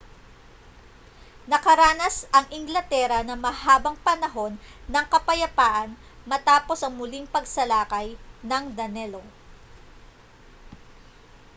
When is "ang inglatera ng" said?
2.35-3.37